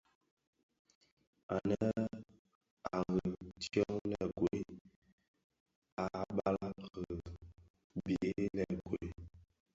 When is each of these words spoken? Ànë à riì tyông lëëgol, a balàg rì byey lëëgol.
Ànë 1.55 1.77
à 2.95 2.97
riì 3.13 3.49
tyông 3.71 4.03
lëëgol, 4.11 4.57
a 6.03 6.05
balàg 6.35 6.77
rì 6.95 7.15
byey 8.19 8.47
lëëgol. 8.55 9.03